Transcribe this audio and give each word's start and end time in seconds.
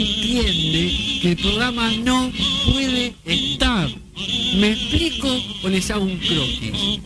entiende 0.00 0.92
que 1.20 1.30
el 1.32 1.36
programa 1.36 1.90
no 2.02 2.32
puede 2.64 3.14
estar. 3.24 3.88
¿Me 4.56 4.72
explico 4.72 5.28
o 5.62 5.68
les 5.68 5.90
hago 5.90 6.04
un 6.04 6.18
croquis? 6.18 7.00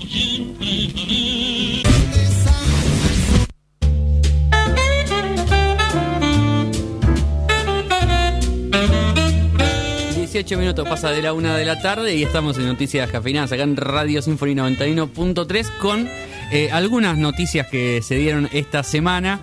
18 10.34 10.58
minutos 10.58 10.88
pasa 10.88 11.10
de 11.10 11.22
la 11.22 11.32
una 11.32 11.56
de 11.56 11.64
la 11.64 11.80
tarde 11.80 12.16
y 12.16 12.24
estamos 12.24 12.58
en 12.58 12.66
Noticias 12.66 13.08
Cafeinadas 13.08 13.52
acá 13.52 13.62
en 13.62 13.76
Radio 13.76 14.20
Sinfonía 14.20 14.64
91.3 14.68 15.78
con 15.78 16.08
eh, 16.50 16.70
algunas 16.72 17.16
noticias 17.16 17.68
que 17.68 18.02
se 18.02 18.16
dieron 18.16 18.48
esta 18.52 18.82
semana. 18.82 19.40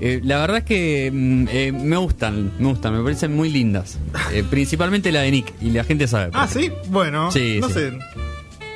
Eh, 0.00 0.20
la 0.22 0.38
verdad 0.40 0.58
es 0.58 0.64
que 0.64 1.10
mm, 1.12 1.46
eh, 1.50 1.72
me 1.72 1.96
gustan, 1.96 2.52
me 2.58 2.68
gustan, 2.68 2.96
me 2.96 3.02
parecen 3.02 3.34
muy 3.34 3.48
lindas. 3.50 3.98
Eh, 4.32 4.44
principalmente 4.48 5.10
la 5.12 5.20
de 5.22 5.30
Nick, 5.30 5.52
y 5.60 5.70
la 5.70 5.84
gente 5.84 6.06
sabe. 6.08 6.30
Ah, 6.34 6.46
sí, 6.48 6.70
bueno, 6.88 7.30
Sí, 7.30 7.58
no 7.60 7.68
sí. 7.68 7.74
sé. 7.74 7.92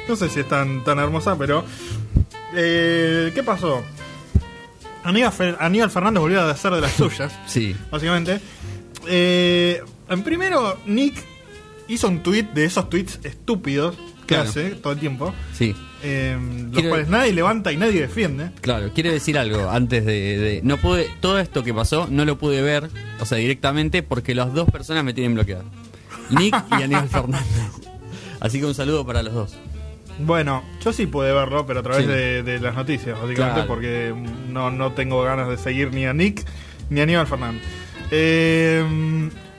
No 0.09 0.16
sé 0.16 0.29
si 0.29 0.41
es 0.41 0.48
tan, 0.48 0.83
tan 0.84 0.98
hermosa, 0.98 1.37
pero. 1.37 1.65
eh, 2.55 3.30
¿Qué 3.34 3.43
pasó? 3.43 3.83
Aníbal, 5.05 5.33
Fer- 5.33 5.56
Aníbal 5.60 5.91
Fernández 5.91 6.20
volvió 6.20 6.41
a 6.41 6.51
hacer 6.51 6.73
de 6.73 6.80
las 6.80 6.93
suyas, 6.96 7.32
Sí, 7.46 7.74
básicamente. 7.91 8.41
En 9.09 10.23
primero, 10.24 10.79
Nick 10.87 11.15
hizo 11.88 12.09
un 12.09 12.23
tweet 12.23 12.45
de 12.55 12.65
esos 12.65 12.88
tweets 12.91 13.21
estúpidos 13.24 13.96
que 14.30 14.34
Claro. 14.37 14.48
hace 14.51 14.70
todo 14.70 14.93
el 14.93 14.99
tiempo, 15.01 15.35
sí. 15.52 15.74
eh, 16.02 16.38
los 16.65 16.73
Quiero- 16.73 16.88
cuales 16.88 17.09
nadie 17.09 17.32
levanta 17.32 17.73
y 17.73 17.77
nadie 17.77 18.01
defiende. 18.01 18.51
Claro, 18.60 18.93
quiere 18.95 19.13
decir 19.13 19.37
algo 19.37 19.68
antes 19.71 20.05
de, 20.07 20.38
de- 20.38 20.60
No 20.63 20.77
pude. 20.79 21.09
Todo 21.21 21.38
esto 21.38 21.63
que 21.65 21.74
pasó 21.74 22.07
no 22.10 22.24
lo 22.24 22.38
pude 22.38 22.63
ver, 22.63 22.88
o 23.21 23.24
sea, 23.27 23.38
directamente, 23.38 24.02
porque 24.02 24.35
las 24.35 24.52
dos 24.55 24.71
personas 24.71 25.05
me 25.05 25.13
tienen 25.13 25.35
bloqueado: 25.35 25.65
Nick 26.30 26.55
y 26.79 26.82
Aníbal 26.82 27.09
Fernández. 27.10 27.46
Así 28.40 28.59
que 28.60 28.66
un 28.66 28.74
saludo 28.74 29.05
para 29.05 29.23
los 29.23 29.35
dos. 29.35 29.57
Bueno, 30.21 30.62
yo 30.85 30.93
sí 30.93 31.07
pude 31.07 31.33
verlo, 31.33 31.66
pero 31.66 31.80
a 31.80 31.83
través 31.83 32.02
Sí. 32.05 32.09
de, 32.10 32.43
de 32.43 32.60
las 32.60 32.74
noticias, 32.74 33.18
básicamente, 33.21 33.55
Claro. 33.55 33.66
porque 33.66 34.15
no, 34.49 34.71
no 34.71 34.93
tengo 34.93 35.23
ganas 35.23 35.49
de 35.49 35.57
seguir 35.59 35.93
ni 35.93 36.05
a 36.07 36.12
Nick 36.12 36.45
ni 36.88 37.01
a 37.01 37.02
Aníbal 37.05 37.27
Fernández. 37.27 37.62
Eh, 38.10 38.85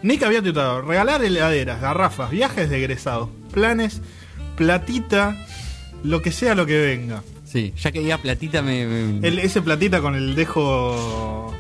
Nick 0.04 0.24
había 0.24 0.42
tuitado, 0.42 0.82
regalar 0.82 1.24
heladeras, 1.24 1.80
garrafas, 1.82 2.30
viajes 2.32 2.70
de 2.70 2.78
egresados, 2.78 3.30
planes, 3.54 4.02
platita, 4.56 5.36
lo 6.04 6.22
que 6.22 6.32
sea 6.32 6.56
lo 6.56 6.66
que 6.66 6.80
venga. 6.80 7.24
Sí, 7.46 7.74
ya 7.78 7.92
que 7.92 8.00
diga 8.00 8.18
platita 8.18 8.62
me. 8.62 8.86
me- 8.86 9.28
El- 9.28 9.40
ese 9.40 9.62
platita 9.62 10.02
con 10.02 10.16
el 10.16 10.36
dejo... 10.36 11.54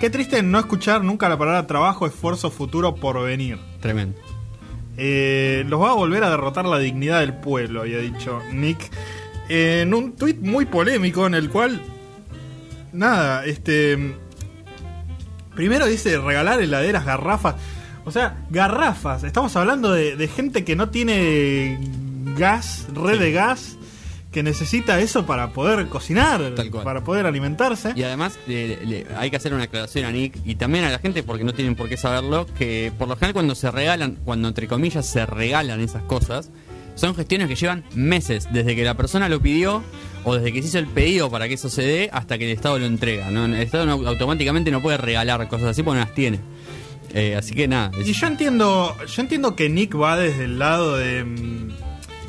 Qué 0.00 0.10
triste 0.10 0.42
no 0.42 0.58
escuchar 0.58 1.02
nunca 1.02 1.28
la 1.28 1.38
palabra 1.38 1.66
trabajo, 1.66 2.06
esfuerzo, 2.06 2.50
futuro, 2.50 2.94
por 2.96 3.22
venir. 3.24 3.58
Tremendo. 3.80 4.18
Eh, 4.98 5.64
los 5.68 5.80
va 5.80 5.90
a 5.90 5.94
volver 5.94 6.22
a 6.24 6.30
derrotar 6.30 6.64
la 6.66 6.78
dignidad 6.78 7.20
del 7.20 7.34
pueblo, 7.34 7.80
había 7.82 7.98
dicho 7.98 8.40
Nick. 8.52 8.78
en 9.48 9.94
un 9.94 10.12
tuit 10.12 10.38
muy 10.40 10.66
polémico 10.66 11.26
en 11.26 11.34
el 11.34 11.48
cual. 11.50 11.80
Nada, 12.92 13.44
este. 13.46 14.14
Primero 15.54 15.86
dice 15.86 16.18
regalar 16.18 16.60
heladeras, 16.60 17.04
garrafas. 17.06 17.54
O 18.04 18.10
sea, 18.10 18.44
garrafas. 18.50 19.24
Estamos 19.24 19.56
hablando 19.56 19.92
de, 19.92 20.14
de 20.16 20.28
gente 20.28 20.64
que 20.64 20.76
no 20.76 20.90
tiene 20.90 21.78
gas, 22.36 22.86
red 22.92 23.18
de 23.20 23.32
gas, 23.32 23.76
que 24.32 24.42
necesita 24.42 25.00
eso 25.00 25.24
para 25.24 25.52
poder 25.52 25.86
cocinar, 25.88 26.52
Tal 26.54 26.70
cual. 26.70 26.84
para 26.84 27.04
poder 27.04 27.24
alimentarse. 27.26 27.92
Y 27.96 28.02
además 28.02 28.38
le- 28.46 28.84
le- 28.84 29.06
hay 29.16 29.30
que 29.30 29.36
hacer 29.36 29.54
una 29.54 29.62
aclaración 29.64 30.04
a 30.04 30.10
Nick 30.12 30.36
y 30.44 30.56
también 30.56 30.84
a 30.84 30.90
la 30.90 30.98
gente 30.98 31.22
porque 31.22 31.44
no 31.44 31.54
tienen 31.54 31.74
por 31.74 31.88
qué 31.88 31.96
saberlo, 31.96 32.46
que 32.58 32.92
por 32.98 33.08
lo 33.08 33.14
general 33.14 33.32
cuando 33.32 33.54
se 33.54 33.70
regalan, 33.70 34.18
cuando 34.24 34.48
entre 34.48 34.66
comillas 34.68 35.06
se 35.06 35.24
regalan 35.24 35.80
esas 35.80 36.02
cosas, 36.02 36.50
son 36.96 37.14
gestiones 37.14 37.48
que 37.48 37.54
llevan 37.54 37.84
meses, 37.94 38.48
desde 38.52 38.74
que 38.74 38.82
la 38.84 38.94
persona 38.94 39.28
lo 39.28 39.40
pidió 39.40 39.82
o 40.24 40.34
desde 40.34 40.52
que 40.52 40.60
se 40.62 40.68
hizo 40.68 40.78
el 40.78 40.86
pedido 40.86 41.30
para 41.30 41.46
que 41.48 41.54
eso 41.54 41.68
se 41.70 41.82
dé 41.82 42.10
hasta 42.12 42.36
que 42.36 42.44
el 42.50 42.56
Estado 42.56 42.78
lo 42.78 42.86
entrega. 42.86 43.30
¿no? 43.30 43.44
El 43.46 43.54
Estado 43.54 43.86
no- 43.86 44.06
automáticamente 44.08 44.70
no 44.70 44.82
puede 44.82 44.96
regalar 44.98 45.46
cosas 45.48 45.68
así 45.68 45.82
porque 45.82 45.98
no 46.00 46.04
las 46.04 46.14
tiene. 46.14 46.40
Eh, 47.14 47.36
así 47.36 47.54
que 47.54 47.68
nada. 47.68 47.90
es- 47.98 48.08
Y 48.08 48.12
yo 48.12 48.26
entiendo, 48.26 48.94
yo 49.06 49.22
entiendo 49.22 49.56
que 49.56 49.68
Nick 49.70 49.98
va 49.98 50.16
desde 50.18 50.44
el 50.44 50.58
lado 50.58 50.96
de 50.96 51.24
mm, 51.24 51.68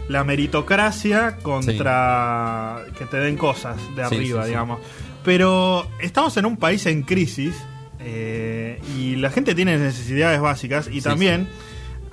la 0.07 0.23
meritocracia 0.23 1.37
contra 1.37 2.83
que 2.97 3.05
te 3.05 3.17
den 3.17 3.37
cosas 3.37 3.77
de 3.95 4.03
arriba, 4.03 4.41
sí, 4.41 4.45
sí. 4.45 4.49
digamos. 4.49 4.79
Pero 5.23 5.87
estamos 5.99 6.37
en 6.37 6.45
un 6.45 6.57
país 6.57 6.85
en 6.85 7.03
crisis 7.03 7.55
eh, 7.99 8.79
y 8.97 9.15
la 9.17 9.29
gente 9.29 9.53
tiene 9.55 9.77
necesidades 9.77 10.39
básicas 10.39 10.89
y 10.91 11.01
también 11.01 11.47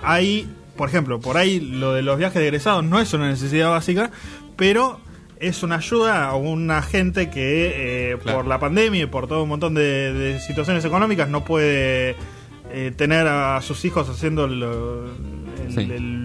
hay, 0.02 0.48
por 0.76 0.88
ejemplo, 0.88 1.20
por 1.20 1.36
ahí 1.36 1.60
lo 1.60 1.94
de 1.94 2.02
los 2.02 2.18
viajes 2.18 2.40
de 2.40 2.48
egresados 2.48 2.84
no 2.84 3.00
es 3.00 3.12
una 3.12 3.28
necesidad 3.28 3.70
básica, 3.70 4.10
pero 4.56 4.98
es 5.38 5.62
una 5.62 5.76
ayuda 5.76 6.26
a 6.26 6.34
una 6.36 6.82
gente 6.82 7.30
que 7.30 8.12
eh, 8.12 8.16
Claro. 8.22 8.38
por 8.38 8.46
la 8.46 8.58
pandemia 8.58 9.02
y 9.02 9.06
por 9.06 9.28
todo 9.28 9.42
un 9.42 9.48
montón 9.50 9.74
de, 9.74 10.12
de 10.12 10.40
situaciones 10.40 10.84
económicas 10.84 11.28
no 11.28 11.44
puede 11.44 12.16
eh, 12.70 12.92
tener 12.96 13.26
a 13.28 13.60
sus 13.60 13.84
hijos 13.84 14.08
haciendo 14.08 14.46
el 14.46 14.52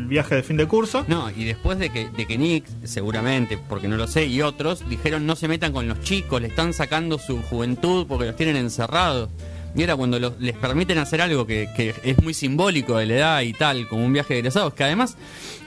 viaje 0.10 0.36
de 0.36 0.44
fin 0.44 0.58
de 0.58 0.68
curso. 0.68 1.06
No, 1.08 1.30
y 1.32 1.46
después 1.46 1.80
de 1.80 1.90
que, 1.90 2.10
de 2.10 2.28
que 2.28 2.38
Nick, 2.38 2.66
seguramente, 2.84 3.58
porque 3.58 3.88
no 3.88 3.96
lo 3.96 4.08
sé, 4.08 4.26
y 4.26 4.42
otros, 4.42 4.88
dijeron 4.90 5.26
no 5.26 5.36
se 5.36 5.48
metan 5.48 5.72
con 5.72 5.88
los 5.88 6.02
chicos, 6.02 6.42
le 6.42 6.48
están 6.48 6.74
sacando 6.74 7.18
su 7.18 7.42
juventud 7.44 8.06
porque 8.08 8.26
los 8.26 8.36
tienen 8.36 8.58
encerrados. 8.58 9.30
Y 9.76 9.82
ahora 9.82 9.96
cuando 9.96 10.36
les 10.40 10.54
permiten 10.56 10.98
hacer 10.98 11.22
algo 11.22 11.46
que, 11.46 11.70
que 11.76 11.94
es 12.04 12.22
muy 12.24 12.34
simbólico 12.34 12.98
de 12.98 13.06
la 13.06 13.14
edad 13.14 13.42
y 13.42 13.54
tal, 13.54 13.88
como 13.88 14.04
un 14.06 14.12
viaje 14.14 14.34
de 14.34 14.40
egresados, 14.40 14.74
que 14.74 14.84
además 14.84 15.16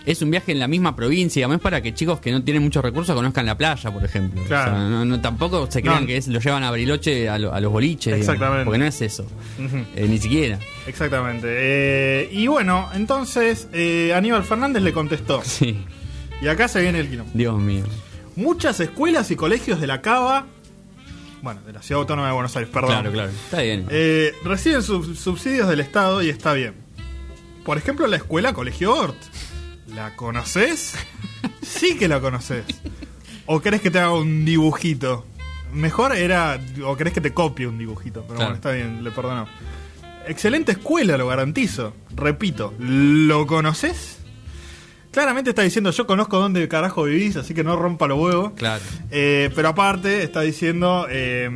es 0.04 0.20
un 0.22 0.30
viaje 0.32 0.50
en 0.50 0.58
la 0.58 0.66
misma 0.66 0.96
provincia, 0.96 1.38
y 1.40 1.42
además 1.44 1.60
para 1.60 1.80
que 1.80 1.94
chicos 1.94 2.18
que 2.18 2.32
no 2.32 2.42
tienen 2.42 2.62
muchos 2.64 2.82
recursos 2.82 3.14
conozcan 3.14 3.46
la 3.46 3.56
playa, 3.56 3.90
por 3.92 4.04
ejemplo. 4.04 4.42
Claro. 4.48 4.72
O 4.72 4.74
sea, 4.74 4.88
no, 4.88 5.04
no- 5.04 5.20
tampoco 5.20 5.70
se 5.70 5.80
crean 5.82 6.00
No. 6.00 6.06
que 6.08 6.16
es, 6.16 6.26
lo 6.26 6.40
llevan 6.40 6.64
a 6.64 6.70
Bariloche 6.72 7.28
a, 7.28 7.38
lo- 7.38 7.54
a 7.54 7.60
los 7.60 7.70
boliches. 7.70 8.06
digamos, 8.16 8.22
Exactamente. 8.28 8.64
porque 8.64 8.78
no 8.78 8.84
es 8.86 9.00
eso, 9.02 9.24
eh, 9.94 10.06
ni 10.08 10.18
siquiera. 10.18 10.58
Exactamente. 10.88 11.46
Eh, 11.48 12.28
y 12.32 12.48
bueno, 12.48 12.88
entonces 12.94 13.68
eh, 13.72 14.12
Aníbal 14.14 14.42
Fernández 14.42 14.82
le 14.82 14.92
contestó. 14.92 15.42
Sí, 15.44 15.78
Y 16.42 16.48
acá 16.48 16.66
se 16.66 16.82
viene 16.82 16.98
el 16.98 17.08
quilombo. 17.08 17.30
Dios 17.34 17.56
mío. 17.60 17.84
Muchas 18.34 18.80
escuelas 18.80 19.30
y 19.30 19.36
colegios 19.36 19.80
de 19.80 19.86
la 19.86 20.00
Cava, 20.02 20.46
bueno, 21.42 21.60
de 21.62 21.72
la 21.72 21.82
Ciudad 21.82 22.00
Autónoma 22.00 22.28
de 22.28 22.34
Buenos 22.34 22.56
Aires, 22.56 22.70
perdón. 22.72 22.90
Claro, 22.92 23.12
claro. 23.12 23.30
Está 23.30 23.60
bien. 23.62 23.86
Eh, 23.90 24.32
reciben 24.44 24.82
sub- 24.82 25.14
subsidios 25.16 25.68
del 25.68 25.80
Estado 25.80 26.22
y 26.22 26.28
está 26.30 26.52
bien. 26.54 26.74
Por 27.64 27.76
ejemplo, 27.78 28.06
la 28.06 28.16
escuela 28.16 28.52
Colegio 28.54 28.94
Ort. 28.94 29.16
¿La 29.94 30.16
conoces? 30.16 30.94
sí 31.62 31.96
que 31.98 32.08
la 32.08 32.20
conoces. 32.20 32.64
¿O 33.46 33.60
querés 33.60 33.80
que 33.82 33.90
te 33.90 33.98
haga 33.98 34.12
un 34.14 34.44
dibujito? 34.44 35.26
Mejor 35.72 36.14
era. 36.16 36.58
¿O 36.84 36.96
querés 36.96 37.12
que 37.12 37.20
te 37.20 37.34
copie 37.34 37.66
un 37.66 37.76
dibujito? 37.78 38.22
Pero 38.22 38.36
Claro. 38.36 38.44
bueno, 38.44 38.54
está 38.54 38.70
bien, 38.72 39.02
le 39.04 39.10
perdonamos. 39.10 39.50
Excelente 40.26 40.72
escuela, 40.72 41.16
lo 41.16 41.26
garantizo. 41.26 41.94
Repito, 42.14 42.72
¿lo 42.78 43.46
conoces? 43.46 44.18
Claramente 45.12 45.50
está 45.50 45.62
diciendo, 45.62 45.90
yo 45.92 46.06
conozco 46.06 46.38
dónde 46.40 46.66
carajo 46.68 47.04
vivís, 47.04 47.36
así 47.36 47.54
que 47.54 47.62
no 47.62 47.76
rompa 47.76 48.06
los 48.08 48.18
huevos. 48.18 48.52
Claro. 48.56 48.82
Eh, 49.10 49.50
pero 49.54 49.68
aparte 49.68 50.22
está 50.24 50.40
diciendo, 50.40 51.06
eh, 51.10 51.48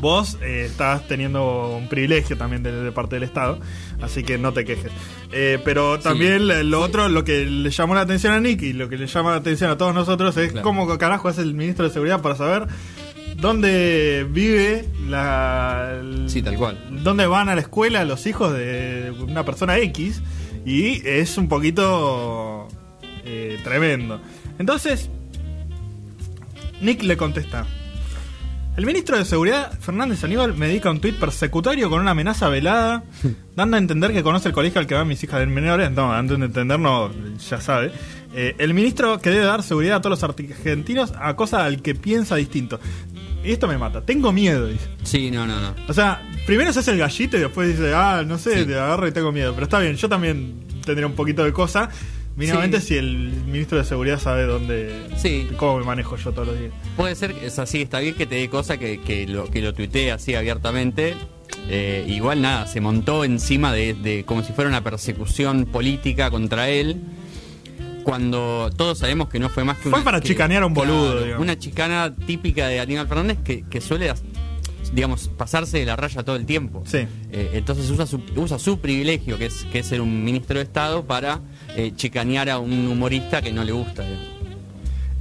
vos 0.00 0.36
eh, 0.42 0.64
estás 0.68 1.06
teniendo 1.08 1.76
un 1.76 1.88
privilegio 1.88 2.36
también 2.36 2.62
de, 2.62 2.72
de 2.72 2.92
parte 2.92 3.16
del 3.16 3.22
Estado, 3.22 3.58
así 4.02 4.22
que 4.24 4.38
no 4.38 4.52
te 4.52 4.64
quejes. 4.64 4.90
Eh, 5.32 5.58
pero 5.64 5.98
también 6.00 6.70
lo 6.70 6.80
otro, 6.80 7.08
lo 7.08 7.22
que 7.24 7.44
le 7.46 7.70
llamó 7.70 7.94
la 7.94 8.00
atención 8.02 8.32
a 8.32 8.40
Nick 8.40 8.62
y 8.62 8.72
lo 8.72 8.88
que 8.88 8.96
le 8.98 9.06
llama 9.06 9.30
la 9.30 9.36
atención 9.36 9.70
a 9.70 9.78
todos 9.78 9.94
nosotros 9.94 10.36
es 10.36 10.50
Claro. 10.52 10.64
cómo 10.64 10.98
carajo 10.98 11.28
es 11.30 11.38
el 11.38 11.54
ministro 11.54 11.84
de 11.86 11.92
Seguridad 11.92 12.20
para 12.20 12.34
saber 12.34 12.66
dónde 13.36 14.26
vive 14.28 14.86
la... 15.08 16.00
Sí, 16.26 16.42
tal 16.42 16.56
cual. 16.56 16.78
dónde 17.04 17.26
van 17.26 17.48
a 17.48 17.54
la 17.54 17.60
escuela 17.60 18.04
los 18.04 18.26
hijos 18.26 18.52
de 18.52 19.12
una 19.26 19.44
persona 19.44 19.78
X 19.78 20.20
y 20.64 21.06
es 21.06 21.36
un 21.38 21.48
poquito 21.48 22.68
eh, 23.24 23.58
tremendo. 23.64 24.20
Entonces, 24.58 25.08
Nick 26.80 27.02
le 27.02 27.16
contesta. 27.16 27.66
El 28.76 28.86
ministro 28.86 29.18
de 29.18 29.24
Seguridad, 29.24 29.78
Fernández 29.78 30.22
Aníbal, 30.24 30.54
me 30.54 30.68
dedica 30.68 30.90
un 30.90 31.00
tuit 31.00 31.18
persecutorio 31.18 31.90
con 31.90 32.00
una 32.00 32.12
amenaza 32.12 32.48
velada, 32.48 33.02
dando 33.56 33.76
a 33.76 33.80
entender 33.80 34.12
que 34.12 34.22
conoce 34.22 34.48
el 34.48 34.54
colegio 34.54 34.80
al 34.80 34.86
que 34.86 34.94
van 34.94 35.08
mis 35.08 35.22
hijas 35.22 35.46
menores. 35.48 35.90
No, 35.90 36.12
dando 36.12 36.36
a 36.36 36.44
entender, 36.44 36.78
no, 36.78 37.10
ya 37.36 37.60
sabe. 37.60 37.92
Eh, 38.32 38.54
el 38.58 38.72
ministro 38.72 39.20
que 39.20 39.30
debe 39.30 39.44
dar 39.44 39.62
seguridad 39.62 39.96
a 39.96 40.00
todos 40.00 40.20
los 40.20 40.24
argentinos 40.24 41.12
acosa 41.18 41.64
al 41.64 41.82
que 41.82 41.94
piensa 41.94 42.36
distinto. 42.36 42.80
Y 43.44 43.52
esto 43.52 43.66
me 43.66 43.76
mata. 43.76 44.02
Tengo 44.02 44.32
miedo, 44.32 44.66
dice. 44.66 44.88
Sí, 45.02 45.30
no, 45.30 45.46
no, 45.46 45.60
no. 45.60 45.74
O 45.88 45.92
sea, 45.92 46.22
primero 46.46 46.72
se 46.72 46.80
hace 46.80 46.90
el 46.92 46.98
gallito 46.98 47.36
y 47.36 47.40
después 47.40 47.68
dice, 47.68 47.92
ah, 47.94 48.22
no 48.26 48.38
sé, 48.38 48.60
Sí. 48.60 48.66
te 48.66 48.74
agarro 48.74 49.06
y 49.08 49.12
tengo 49.12 49.32
miedo. 49.32 49.52
Pero 49.54 49.64
está 49.64 49.78
bien, 49.78 49.96
yo 49.96 50.08
también 50.08 50.54
tendría 50.84 51.06
un 51.06 51.14
poquito 51.14 51.44
de 51.44 51.52
cosa. 51.52 51.90
Mínimamente 52.36 52.80
Sí. 52.80 52.86
si 52.88 52.96
el 52.96 53.28
ministro 53.46 53.76
de 53.78 53.84
Seguridad 53.84 54.18
sabe 54.18 54.44
dónde. 54.44 55.06
Sí. 55.16 55.48
cómo 55.56 55.78
me 55.78 55.84
manejo 55.84 56.16
yo 56.16 56.32
todos 56.32 56.48
los 56.48 56.58
días. 56.58 56.72
Puede 56.96 57.14
ser, 57.14 57.32
es 57.42 57.58
así, 57.58 57.82
está 57.82 57.98
bien 58.00 58.14
que 58.14 58.24
te 58.26 58.36
dé 58.36 58.48
cosa 58.48 58.78
que, 58.78 59.00
que 59.00 59.26
lo, 59.26 59.50
que 59.50 59.60
lo 59.60 59.74
tuitee 59.74 60.10
así 60.12 60.34
abiertamente. 60.34 61.16
Eh, 61.68 62.04
igual 62.08 62.40
nada, 62.40 62.66
se 62.66 62.80
montó 62.80 63.24
encima 63.24 63.72
de, 63.72 63.94
de 63.94 64.24
como 64.24 64.42
si 64.42 64.52
fuera 64.52 64.70
una 64.70 64.82
persecución 64.82 65.66
política 65.66 66.30
contra 66.30 66.68
él. 66.70 67.00
Cuando 68.04 68.70
todos 68.76 68.98
sabemos 68.98 69.28
que 69.28 69.38
no 69.38 69.50
fue 69.50 69.62
más 69.64 69.76
que 69.76 69.90
Fue 69.90 69.98
una. 69.98 70.04
para 70.04 70.20
que- 70.20 70.28
chicanear 70.28 70.62
a 70.62 70.66
un 70.66 70.72
boludo, 70.74 71.18
claro. 71.22 71.40
Una 71.42 71.58
chicana 71.58 72.14
típica 72.26 72.66
de 72.68 72.80
Aníbal 72.80 73.06
Fernández 73.06 73.38
que, 73.44 73.64
que 73.68 73.80
suele, 73.82 74.10
digamos, 74.92 75.28
pasarse 75.28 75.78
de 75.78 75.86
la 75.86 75.96
raya 75.96 76.22
todo 76.22 76.36
el 76.36 76.46
tiempo. 76.46 76.82
Sí. 76.86 76.98
Eh, 77.32 77.50
entonces 77.54 77.88
usa 77.90 78.06
su, 78.06 78.20
usa 78.36 78.58
su 78.58 78.78
privilegio, 78.80 79.38
que 79.38 79.46
es, 79.46 79.64
que 79.72 79.80
es 79.80 79.86
ser 79.86 80.00
un 80.00 80.24
ministro 80.24 80.58
de 80.58 80.64
Estado, 80.64 81.04
para 81.04 81.40
eh, 81.76 81.92
chicanear 81.96 82.50
a 82.50 82.58
un 82.58 82.88
humorista 82.88 83.40
que 83.42 83.52
no 83.52 83.62
le 83.64 83.72
gusta. 83.72 84.04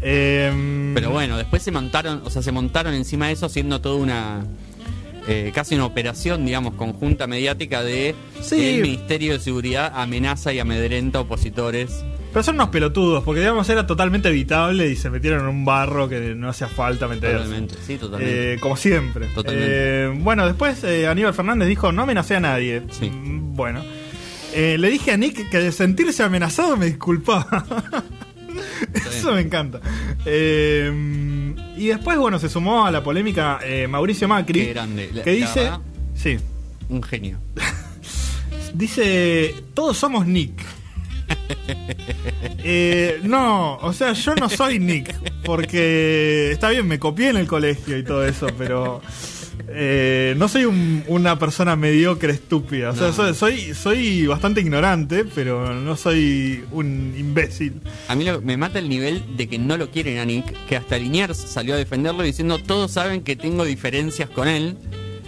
Eh, 0.02 0.92
Pero 0.96 1.12
bueno, 1.12 1.38
después 1.38 1.62
se 1.62 1.72
montaron, 1.72 2.22
o 2.26 2.30
sea, 2.30 2.42
se 2.42 2.52
montaron 2.52 2.94
encima 2.94 3.28
de 3.28 3.34
eso 3.34 3.46
haciendo 3.46 3.82
toda 3.82 3.96
una 3.96 4.46
eh, 5.28 5.52
casi 5.54 5.76
una 5.76 5.86
operación, 5.86 6.46
digamos, 6.46 6.74
conjunta 6.76 7.28
mediática 7.28 7.84
de 7.84 8.16
Sí. 8.42 8.76
el 8.76 8.82
Ministerio 8.82 9.34
de 9.34 9.40
Seguridad 9.40 9.92
amenaza 9.96 10.54
y 10.54 10.60
amedrenta 10.60 11.20
opositores. 11.20 12.04
Pero 12.32 12.44
son 12.44 12.56
unos 12.56 12.70
pelotudos, 12.70 13.24
porque 13.24 13.40
digamos 13.42 13.68
era 13.70 13.88
totalmente 13.88 14.30
evitable 14.30 14.88
y 14.88 14.96
se 14.96 15.10
metieron 15.10 15.42
en 15.42 15.48
un 15.48 15.66
barro 15.66 16.08
que 16.08 16.36
no 16.36 16.48
hacía 16.50 16.68
falta 16.68 17.08
meterse. 17.08 17.38
Totalmente, 17.38 17.76
sí, 17.86 17.98
totalmente. 17.98 18.54
Eh, 18.54 18.60
como 18.60 18.78
siempre. 18.78 19.28
Totalmente. 19.28 19.68
Eh, 19.72 20.14
bueno, 20.20 20.46
después 20.46 20.84
eh, 20.84 21.08
Aníbal 21.08 21.34
Fernández 21.34 21.68
dijo, 21.68 21.92
no 21.92 22.04
amenacé 22.04 22.36
a 22.36 22.40
nadie. 22.40 22.84
Sí. 22.92 23.10
Mm, 23.10 23.56
Bueno. 23.56 23.84
Le 24.56 24.90
dije 24.90 25.12
a 25.12 25.18
Nick 25.18 25.50
que 25.50 25.58
de 25.60 25.72
sentirse 25.72 26.24
amenazado 26.24 26.76
me 26.78 26.88
disculpaba. 26.88 27.66
Eso 28.94 29.32
me 29.34 29.42
encanta. 29.42 29.80
Y 30.26 31.88
después, 31.88 32.18
bueno, 32.18 32.40
se 32.40 32.50
sumó 32.50 32.86
a 32.86 32.92
la 32.92 33.04
polémica 33.04 33.60
Mauricio 33.90 34.28
Macri. 34.28 34.66
Qué 34.66 34.74
grande. 34.74 35.10
La- 35.14 35.24
Que 35.24 35.32
la 35.32 35.36
dice... 35.48 35.60
verdad, 35.64 35.80
Sí. 36.16 36.38
un 36.90 37.02
genio. 37.04 37.38
Dice, 38.74 39.56
todos 39.74 39.98
somos 39.98 40.28
Nick. 40.28 40.62
Eh, 42.62 43.20
no, 43.24 43.78
o 43.78 43.94
sea, 43.94 44.14
yo 44.14 44.36
no 44.36 44.50
soy 44.50 44.80
Nick, 44.80 45.16
porque 45.44 46.52
está 46.52 46.70
bien, 46.70 46.88
me 46.88 47.00
copié 47.00 47.30
en 47.30 47.38
el 47.38 47.48
colegio 47.48 47.98
y 47.98 48.04
todo 48.04 48.26
eso, 48.26 48.48
pero 48.58 49.02
eh, 49.70 50.36
no 50.38 50.48
soy 50.50 50.66
un- 50.66 51.04
una 51.08 51.40
persona 51.40 51.76
mediocre 51.76 52.34
estúpida. 52.34 52.90
O 52.92 52.96
sea, 52.96 53.08
No. 53.08 53.14
soy, 53.14 53.34
soy, 53.34 53.74
soy 53.74 54.28
bastante 54.28 54.60
ignorante, 54.62 55.24
pero 55.26 55.74
no 55.74 55.96
soy 55.96 56.64
un 56.72 57.14
imbécil. 57.18 57.82
A 58.08 58.16
mí 58.16 58.26
lo- 58.26 58.42
me 58.42 58.58
mata 58.58 58.78
el 58.80 58.90
nivel 58.90 59.24
de 59.38 59.48
que 59.48 59.58
no 59.58 59.78
lo 59.78 59.90
quieren 59.90 60.18
a 60.20 60.26
Nick, 60.26 60.54
que 60.68 60.76
hasta 60.76 60.98
Liniers 60.98 61.38
salió 61.38 61.76
a 61.76 61.78
defenderlo 61.78 62.24
diciendo 62.24 62.58
todos 62.60 62.92
saben 62.92 63.22
que 63.22 63.36
tengo 63.36 63.64
diferencias 63.64 64.30
con 64.30 64.48
él, 64.48 64.76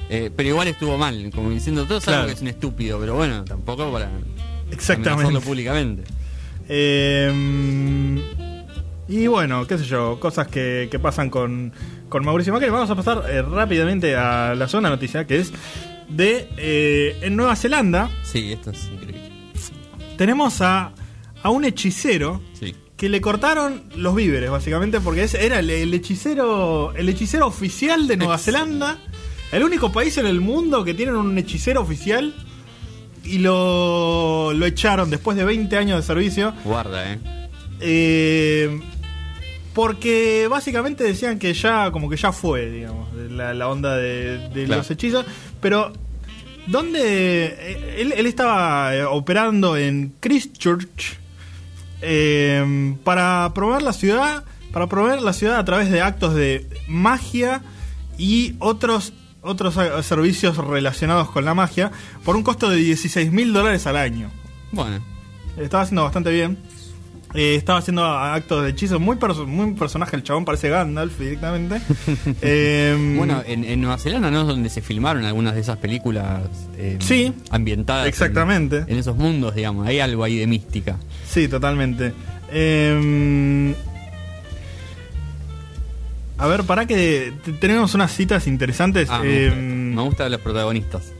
eh, 0.10 0.30
pero 0.36 0.50
igual 0.50 0.68
estuvo 0.68 0.98
mal, 0.98 1.32
como 1.34 1.50
diciendo 1.50 1.86
todos 1.86 2.04
saben 2.04 2.28
que 2.28 2.34
es 2.34 2.42
un 2.42 2.48
estúpido, 2.50 3.00
pero 3.00 3.16
bueno, 3.16 3.46
tampoco 3.46 3.90
para 3.92 4.10
Exactamente. 4.72 5.40
públicamente. 5.42 6.04
Eh, 6.68 8.22
y 9.08 9.28
bueno, 9.28 9.68
qué 9.68 9.78
sé 9.78 9.84
yo, 9.86 10.20
cosas 10.20 10.48
que, 10.48 10.88
que 10.90 11.00
pasan 11.00 11.30
con, 11.30 11.74
con 12.10 12.24
Mauricio 12.24 12.54
Macri. 12.54 12.70
Vamos 12.70 12.90
a 12.90 12.96
pasar 12.96 13.24
eh, 13.30 13.42
rápidamente 13.42 14.16
a 14.16 14.56
la 14.56 14.68
segunda 14.68 14.90
noticia, 14.90 15.28
que 15.28 15.40
es 15.40 15.52
de 16.08 16.48
eh, 16.58 17.18
en 17.22 17.36
Nueva 17.36 17.56
Zelanda. 17.56 18.10
Sí, 18.24 18.54
esto 18.54 18.72
es 18.72 18.86
increíble. 18.92 19.30
Tenemos 20.18 20.62
a, 20.62 20.94
a 21.44 21.50
un 21.50 21.66
hechicero 21.66 22.42
Sí. 22.58 22.76
que 22.96 23.10
le 23.10 23.20
cortaron 23.20 23.84
los 23.96 24.16
víveres, 24.16 24.50
básicamente, 24.50 25.02
porque 25.02 25.24
ese 25.24 25.46
era 25.46 25.60
el, 25.60 25.70
el 25.70 25.94
hechicero 25.94 26.94
el 26.96 27.10
hechicero 27.10 27.48
oficial 27.48 28.08
de 28.08 28.16
Nueva 28.18 28.38
Zelanda, 28.38 28.98
el 29.52 29.64
único 29.64 29.92
país 29.92 30.18
en 30.20 30.26
el 30.28 30.40
mundo 30.40 30.86
que 30.86 30.94
tienen 30.94 31.16
un 31.16 31.38
hechicero 31.38 31.82
oficial. 31.82 32.34
Y 33.24 33.38
lo, 33.40 34.52
lo 34.54 34.66
echaron 34.66 35.10
después 35.10 35.38
de 35.38 35.46
20 35.46 35.78
años 35.78 35.98
de 36.00 36.04
servicio. 36.06 36.54
Guarda, 36.64 37.14
eh. 37.14 37.20
Eh, 37.80 38.80
porque 39.74 40.48
básicamente 40.50 41.04
decían 41.04 41.40
que 41.40 41.54
ya, 41.54 41.92
como 41.92 42.10
que 42.10 42.18
ya 42.18 42.32
fue, 42.32 42.70
digamos, 42.70 43.10
la, 43.14 43.54
la 43.54 43.68
onda 43.70 43.96
de, 43.96 44.50
de 44.50 44.66
Claro. 44.66 44.82
los 44.82 44.92
hechizos. 44.92 45.26
Pero, 45.62 45.94
¿dónde? 46.68 47.00
eh, 47.58 47.96
Él, 48.00 48.14
él 48.18 48.26
estaba 48.26 48.94
eh, 48.96 49.04
operando 49.06 49.78
en 49.78 50.14
Christchurch 50.20 51.18
eh, 52.02 52.96
para 53.04 53.52
promover 53.54 53.82
la 53.84 53.94
ciudad, 53.94 54.44
para 54.74 54.88
promover 54.88 55.22
la 55.22 55.34
ciudad 55.34 55.58
a 55.60 55.66
través 55.66 55.90
de 55.92 56.02
actos 56.02 56.34
de 56.36 56.68
magia 56.88 57.62
y 58.18 58.56
otros 58.60 59.14
otros 59.42 59.76
servicios 60.06 60.58
relacionados 60.58 61.30
con 61.32 61.46
la 61.46 61.54
magia 61.54 61.92
por 62.24 62.36
un 62.36 62.44
costo 62.44 62.70
de 62.70 62.78
16 62.78 63.32
mil 63.32 63.54
dólares 63.54 63.86
al 63.88 63.98
año. 63.98 64.30
Bueno, 64.72 65.00
Estaba 65.58 65.84
haciendo 65.84 66.04
bastante 66.04 66.32
bien. 66.32 66.58
Eh, 67.34 67.56
estaba 67.56 67.80
haciendo 67.80 68.06
actos 68.06 68.64
de 68.64 68.72
hechizo. 68.72 69.00
Muy, 69.00 69.16
perso- 69.16 69.46
muy 69.48 69.74
personaje, 69.74 70.18
el 70.18 70.24
chabón 70.24 70.44
parece 70.44 70.68
Gandalf 70.70 71.18
directamente. 71.18 71.82
Eh, 72.42 73.16
bueno 73.18 73.42
en, 73.46 73.64
en 73.64 73.80
Nueva 73.82 73.98
Zelanda 73.98 74.30
no 74.32 74.42
es 74.42 74.48
donde 74.48 74.70
se 74.70 74.82
filmaron 74.82 75.24
algunas 75.26 75.54
de 75.56 75.62
esas 75.62 75.78
películas 75.78 76.42
eh, 76.78 76.98
Sí, 77.00 77.34
ambientadas 77.50 78.04
en- 78.06 78.10
exactamente. 78.10 78.84
En, 78.88 78.98
esos 78.98 79.16
mundos, 79.16 79.56
digamos. 79.56 79.88
Hay 79.88 80.00
algo 80.00 80.24
ahí 80.26 80.38
de 80.38 80.48
mística. 80.48 80.98
Sí, 81.28 81.48
totalmente. 81.48 82.14
A 86.42 86.48
ver, 86.48 86.64
para 86.64 86.88
que 86.88 87.34
tenemos 87.60 87.94
unas 87.94 88.12
citas 88.12 88.48
interesantes. 88.48 89.10
Ah, 89.12 89.22
Eh, 89.24 89.52
me, 89.56 89.90
gusta, 89.92 90.04
gustan 90.04 90.32
los 90.32 90.42
protagonistas. 90.42 91.14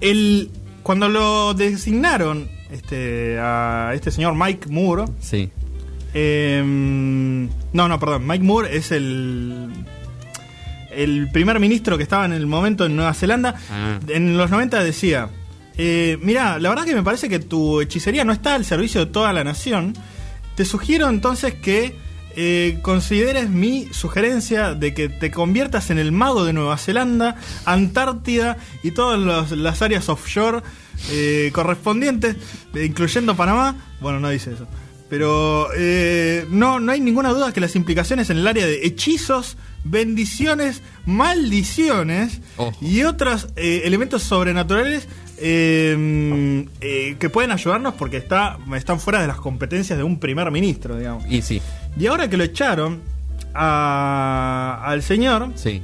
El, 0.00 0.50
cuando 0.82 1.08
lo 1.08 1.52
designaron 1.54 2.48
este, 2.70 3.36
a 3.40 3.90
este 3.94 4.10
señor 4.10 4.34
Mike 4.34 4.68
Moore, 4.70 5.04
Sí. 5.20 5.50
eh, 6.14 6.62
no, 6.64 7.88
no, 7.88 7.98
perdón, 8.00 8.26
Mike 8.26 8.44
Moore 8.44 8.76
es 8.76 8.92
el, 8.92 9.68
el 10.90 11.28
primer 11.32 11.58
ministro 11.60 11.96
que 11.96 12.04
estaba 12.04 12.24
en 12.24 12.32
el 12.32 12.46
momento 12.46 12.86
en 12.86 12.94
Nueva 12.96 13.12
Zelanda. 13.12 13.56
Ah. 13.70 13.98
En 14.08 14.38
los 14.38 14.50
90 14.50 14.82
decía, 14.84 15.28
eh, 15.76 16.16
mira, 16.22 16.58
la 16.60 16.68
verdad 16.70 16.84
que 16.84 16.94
me 16.94 17.02
parece 17.02 17.28
que 17.28 17.40
tu 17.40 17.80
hechicería 17.80 18.24
no 18.24 18.32
está 18.32 18.54
al 18.54 18.64
servicio 18.64 19.04
de 19.04 19.10
toda 19.12 19.32
la 19.32 19.42
nación. 19.44 19.94
Te 20.54 20.64
sugiero 20.64 21.08
entonces 21.08 21.52
que 21.54 22.05
eh, 22.36 22.78
consideres 22.82 23.48
mi 23.50 23.88
sugerencia 23.92 24.74
de 24.74 24.92
que 24.94 25.08
te 25.08 25.30
conviertas 25.30 25.90
en 25.90 25.98
el 25.98 26.12
mago 26.12 26.44
de 26.44 26.52
Nueva 26.52 26.76
Zelanda, 26.78 27.36
Antártida 27.64 28.56
y 28.82 28.90
todas 28.92 29.18
los- 29.18 29.50
las 29.58 29.82
áreas 29.82 30.08
offshore 30.08 30.62
eh, 31.10 31.50
correspondientes, 31.52 32.36
incluyendo 32.74 33.36
Panamá. 33.36 33.76
Bueno, 34.00 34.20
no 34.20 34.28
dice 34.30 34.52
eso. 34.52 34.66
Pero 35.08 35.68
eh, 35.76 36.46
no, 36.50 36.80
no 36.80 36.90
hay 36.92 37.00
ninguna 37.00 37.30
duda 37.30 37.52
que 37.52 37.60
las 37.60 37.76
implicaciones 37.76 38.28
en 38.30 38.38
el 38.38 38.46
área 38.46 38.66
de 38.66 38.84
hechizos, 38.86 39.56
bendiciones, 39.84 40.82
maldiciones 41.04 42.40
Ojo. 42.56 42.76
y 42.84 43.02
otros 43.04 43.48
eh, 43.56 43.82
elementos 43.84 44.22
sobrenaturales 44.24 45.06
eh, 45.38 46.66
eh, 46.80 47.16
que 47.18 47.30
pueden 47.30 47.50
ayudarnos 47.52 47.94
porque 47.94 48.16
está, 48.16 48.58
están 48.76 48.98
fuera 49.00 49.20
de 49.20 49.26
las 49.28 49.36
competencias 49.36 49.96
de 49.98 50.02
un 50.04 50.18
primer 50.18 50.50
ministro, 50.50 50.96
digamos. 50.96 51.24
Y 51.28 51.42
sí, 51.42 51.60
Y 51.98 52.06
ahora 52.06 52.28
que 52.28 52.36
lo 52.36 52.44
echaron 52.44 53.00
a- 53.54 54.82
al 54.84 55.02
señor, 55.02 55.50
sí. 55.54 55.82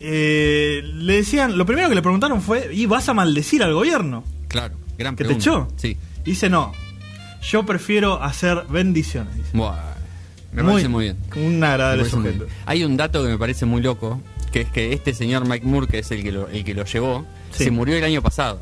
eh, 0.00 0.82
le 0.84 1.14
decían, 1.16 1.56
lo 1.56 1.64
primero 1.66 1.88
que 1.88 1.94
le 1.94 2.02
preguntaron 2.02 2.42
fue, 2.42 2.70
¿y 2.72 2.86
vas 2.86 3.08
a 3.08 3.14
maldecir 3.14 3.62
al 3.62 3.72
gobierno? 3.72 4.24
Claro, 4.48 4.74
gran 4.98 5.16
¿Que 5.16 5.24
te 5.24 5.28
pregunta. 5.28 5.50
echó? 5.50 5.68
Sí. 5.76 5.96
Dice, 6.24 6.50
no, 6.50 6.72
yo 7.42 7.64
prefiero 7.64 8.22
hacer 8.22 8.64
bendiciones. 8.68 9.34
Dice. 9.36 9.50
Buah, 9.56 9.76
me 10.52 10.64
parece 10.64 10.88
muy 10.88 11.04
bien. 11.04 11.16
Un 11.36 11.62
agradable 11.64 12.02
muy 12.02 12.10
sujeto. 12.10 12.46
Hay 12.66 12.84
un 12.84 12.96
dato 12.96 13.22
que 13.22 13.28
me 13.30 13.38
parece 13.38 13.64
muy 13.64 13.80
loco, 13.82 14.20
que 14.52 14.62
es 14.62 14.68
que 14.68 14.92
este 14.92 15.14
señor 15.14 15.46
Mike 15.48 15.66
Moore, 15.66 15.86
que 15.86 16.00
es 16.00 16.10
el 16.10 16.22
que 16.22 16.32
lo, 16.32 16.48
el 16.48 16.64
que 16.64 16.74
lo 16.74 16.84
llevó, 16.84 17.24
Sí. 17.52 17.64
se 17.64 17.70
murió 17.70 17.96
el 17.96 18.04
año 18.04 18.22
pasado. 18.22 18.60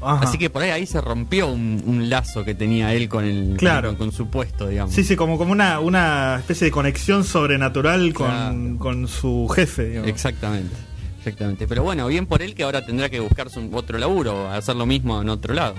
Ajá. 0.00 0.24
Así 0.26 0.38
que 0.38 0.48
por 0.50 0.62
ahí 0.62 0.70
ahí 0.70 0.86
se 0.86 1.00
rompió 1.00 1.48
un, 1.48 1.82
un 1.86 2.08
lazo 2.08 2.44
que 2.44 2.54
tenía 2.54 2.92
él 2.94 3.08
con 3.08 3.24
el 3.24 3.56
Claro. 3.58 3.88
con, 3.90 3.96
con 3.96 4.12
su 4.12 4.28
puesto, 4.28 4.68
digamos. 4.68 4.94
Sí, 4.94 5.02
sí, 5.04 5.16
como, 5.16 5.38
como 5.38 5.52
una, 5.52 5.80
una 5.80 6.36
especie 6.38 6.66
de 6.66 6.70
conexión 6.70 7.24
sobrenatural 7.24 8.12
con, 8.14 8.26
Claro. 8.28 8.76
con 8.78 9.08
su 9.08 9.48
jefe. 9.54 9.88
digamos. 9.88 10.08
Exactamente. 10.08 10.74
Exactamente. 11.18 11.66
Pero 11.66 11.82
bueno, 11.82 12.06
bien 12.06 12.26
por 12.26 12.42
él 12.42 12.54
que 12.54 12.62
ahora 12.62 12.86
tendrá 12.86 13.08
que 13.08 13.20
buscarse 13.20 13.58
un, 13.58 13.70
otro 13.74 13.98
laburo, 13.98 14.48
hacer 14.50 14.76
lo 14.76 14.86
mismo 14.86 15.20
en 15.20 15.28
otro 15.28 15.52
lado. 15.52 15.74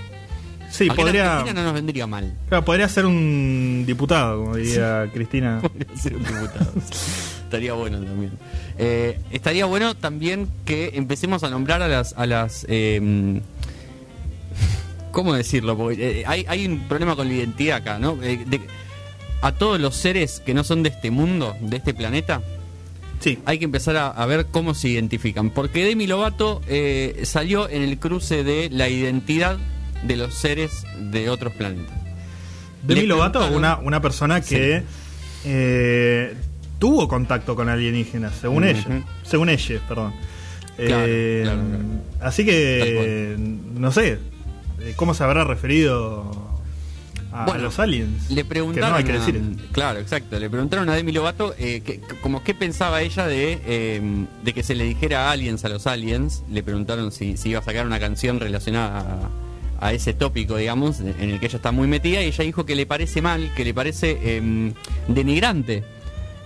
Sí, 0.70 0.88
en 0.88 0.96
podría, 0.96 1.44
no 1.56 1.64
nos 1.64 1.74
vendría 1.74 2.06
mal. 2.06 2.32
claro, 2.48 2.64
podría 2.64 2.88
ser 2.88 3.06
un 3.08 3.86
diputado, 3.88 4.44
como 4.44 4.56
diría 4.58 5.10
Cristina. 5.12 5.60
Podría 5.64 5.98
ser 5.98 6.16
un 6.16 6.24
diputado. 6.24 6.72
estaría 7.44 7.74
bueno 7.74 8.00
también. 8.04 8.32
Eh, 8.78 9.18
estaría 9.32 9.66
bueno 9.66 9.96
también 9.96 10.48
que 10.66 10.92
empecemos 10.94 11.44
a 11.44 11.50
nombrar 11.50 11.82
a 11.82 11.88
las. 11.88 12.14
A 12.18 12.28
las 12.28 12.68
eh, 12.70 13.42
¿Cómo 15.12 15.34
decirlo? 15.34 15.76
Porque 15.78 16.22
eh, 16.22 16.24
hay, 16.28 16.46
hay 16.48 16.66
un 16.66 16.80
problema 16.88 17.16
con 17.16 17.28
la 17.28 17.34
identidad 17.34 17.78
acá, 17.78 18.00
¿no? 18.00 18.18
Eh, 18.24 18.44
de- 18.46 18.62
a 19.42 19.54
todos 19.54 19.80
los 19.80 19.96
seres 19.96 20.42
que 20.46 20.54
no 20.54 20.64
son 20.64 20.84
de 20.84 20.90
este 20.90 21.12
mundo, 21.12 21.56
de 21.62 21.78
este 21.78 21.94
planeta, 21.94 22.42
Sí. 23.22 23.40
hay 23.46 23.58
que 23.60 23.66
empezar 23.66 23.96
a, 23.98 24.08
a 24.08 24.26
ver 24.26 24.46
cómo 24.52 24.74
se 24.74 24.90
identifican. 24.90 25.50
Porque 25.50 25.84
Demi 25.86 26.08
Lovato 26.08 26.62
eh, 26.68 27.22
salió 27.24 27.70
en 27.70 27.82
el 27.84 27.98
cruce 28.00 28.44
de 28.44 28.70
la 28.72 28.88
identidad 28.90 29.58
de 30.04 30.16
los 30.18 30.34
seres 30.34 30.84
de 31.12 31.30
otros 31.30 31.54
planetas. 31.54 31.96
Demi 32.84 33.04
Lovato, 33.06 33.46
una, 33.52 33.78
una 33.80 34.02
persona 34.02 34.40
que 34.42 34.84
eh, 35.46 36.34
tuvo 36.80 37.08
contacto 37.08 37.56
con 37.56 37.68
alienígenas, 37.70 38.36
según 38.40 38.64
Ujú. 38.64 38.72
ella. 38.72 39.04
Según 39.24 39.50
ella, 39.50 39.82
perdón. 39.88 40.14
Claro, 40.78 41.04
Eh, 41.08 41.42
claro, 41.44 41.62
claro. 41.68 41.84
Así 42.22 42.46
que, 42.46 43.36
no 43.38 43.92
sé, 43.92 44.14
eh, 44.14 44.20
¿cómo 44.96 45.14
se 45.14 45.24
habrá 45.24 45.44
referido 45.44 46.32
a, 47.32 47.44
a 47.44 47.46
Bueno, 47.46 47.64
los 47.64 47.80
aliens? 47.80 48.30
Le 48.30 48.44
Que 48.44 48.46
preguntaron. 48.46 48.90
no 48.92 48.96
hay 48.98 49.04
que 49.04 49.12
a- 49.14 49.20
decir. 49.20 49.42
claro, 49.72 50.00
exacto. 50.00 50.40
Le 50.40 50.50
preguntaron 50.50 50.90
a 50.90 50.96
Demi 50.96 51.12
Lovato 51.12 51.54
eh, 51.58 51.82
que- 51.82 52.00
como 52.22 52.44
qué 52.44 52.54
pensaba 52.54 53.02
ella 53.02 53.28
de, 53.28 53.60
eh, 53.66 54.02
de 54.44 54.54
que 54.54 54.64
se 54.64 54.76
le 54.76 54.84
dijera 54.86 55.30
aliens 55.32 55.64
a 55.66 55.70
los 55.70 55.88
aliens. 55.88 56.44
Le 56.52 56.64
preguntaron 56.64 57.12
si, 57.12 57.38
si 57.38 57.50
iba 57.50 57.60
a 57.60 57.64
sacar 57.64 57.86
una 57.86 58.00
canción 58.00 58.40
relacionada 58.40 59.30
a, 59.80 59.88
a 59.88 59.94
ese 59.94 60.14
tópico, 60.14 60.58
digamos, 60.58 61.00
en 61.00 61.30
el 61.30 61.40
que 61.40 61.46
ella 61.46 61.56
está 61.58 61.72
muy 61.72 61.88
metida. 61.88 62.22
Y 62.22 62.26
ella 62.28 62.44
dijo 62.44 62.66
que 62.66 62.76
le 62.76 62.86
parece 62.86 63.22
mal, 63.22 63.52
que 63.56 63.64
le 63.64 63.74
parece 63.74 64.18
eh, 64.22 64.74
denigrante 65.08 65.84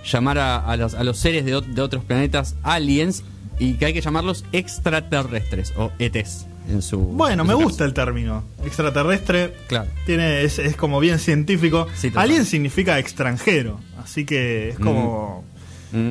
llamar 0.05 0.37
a, 0.37 0.57
a 0.57 0.75
los, 0.77 0.93
a 0.95 1.03
los 1.05 1.17
seres 1.17 1.45
de, 1.45 1.61
de 1.61 1.81
otros 1.81 2.03
planetas 2.03 2.55
aliens 2.61 3.23
y 3.57 3.75
que 3.75 3.85
hay 3.85 3.93
que 3.93 4.01
llamarlos 4.01 4.43
extraterrestres 4.51 5.73
o 5.77 5.91
ETs 5.99 6.45
en 6.69 6.81
su. 6.81 6.99
Bueno, 6.99 7.43
en 7.43 7.47
me 7.47 7.53
su 7.53 7.59
gusta 7.59 7.71
caso. 7.79 7.85
el 7.85 7.93
término. 7.93 8.43
Extraterrestre. 8.65 9.53
Claro. 9.67 9.89
Tiene, 10.05 10.43
es, 10.43 10.59
es 10.59 10.75
como 10.75 10.99
bien 10.99 11.19
científico. 11.19 11.87
Sí. 11.95 12.11
Alien 12.15 12.45
significa 12.45 12.99
extranjero. 12.99 13.79
Así 14.03 14.25
que 14.25 14.69
es 14.69 14.79
como. 14.79 15.43
Mm. 15.91 16.09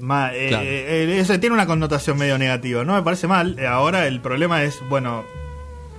Ma- 0.00 0.32
eh, 0.34 0.48
Claro. 0.48 0.64
eh, 0.64 1.18
ese 1.20 1.38
tiene 1.38 1.54
una 1.54 1.66
connotación 1.66 2.16
medio 2.18 2.38
negativa. 2.38 2.84
No 2.84 2.94
me 2.94 3.02
parece 3.02 3.26
mal. 3.26 3.58
Eh, 3.58 3.66
Ahora 3.66 4.06
el 4.06 4.20
problema 4.20 4.62
es, 4.62 4.78
bueno, 4.88 5.24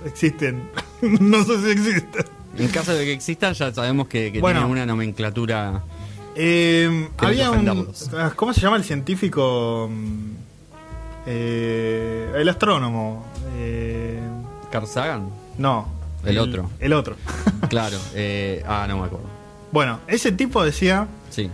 existen. 0.06 0.62
no 1.02 1.44
sé 1.44 1.58
si 1.62 1.70
existen. 1.70 2.24
En 2.58 2.68
caso 2.68 2.94
de 2.94 3.04
que 3.04 3.12
existan, 3.12 3.54
ya 3.54 3.72
sabemos 3.72 4.08
que, 4.08 4.32
que 4.32 4.40
Bueno. 4.40 4.60
tienen 4.60 4.72
una 4.72 4.86
nomenclatura. 4.86 5.82
Eh, 6.34 7.08
había 7.18 7.50
un. 7.50 7.88
ah, 8.16 8.32
¿Cómo 8.34 8.52
se 8.54 8.60
llama 8.60 8.76
el 8.76 8.84
científico? 8.84 9.88
Mm, 9.92 10.30
eh, 11.26 12.32
el 12.36 12.48
astrónomo. 12.48 13.26
Carl 14.70 14.86
Sagan. 14.86 15.28
no. 15.58 15.98
El 16.24 16.36
otro. 16.38 16.68
El 16.80 16.92
otro. 16.92 17.16
Claro. 17.70 17.96
eh, 18.14 18.62
ah, 18.68 18.84
no 18.88 18.98
me 18.98 19.06
acuerdo. 19.06 19.24
bueno, 19.72 20.00
ese 20.06 20.32
tipo 20.32 20.62
decía. 20.62 21.06
Sí. 21.30 21.48